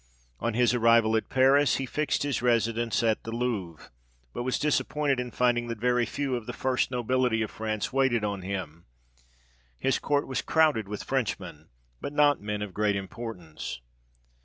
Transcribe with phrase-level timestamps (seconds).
[0.39, 3.91] On his arrival at Paris, he fixed his residence at the Louvre,
[4.33, 8.23] but was disappointed in finding that very few of the first nobility of France waited
[8.23, 8.85] on him:
[9.77, 11.69] his court was crowded with Frenchmen,
[12.01, 13.79] but not men of great importance.